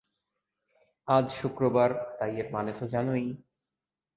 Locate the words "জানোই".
2.87-3.25